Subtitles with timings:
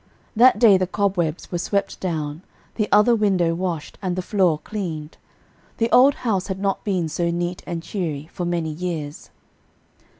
[0.35, 2.41] That day the cobwebs were swept down,
[2.73, 5.17] the other window washed, and the floor cleaned.
[5.77, 9.29] The old house had not been so neat and cheery for many years.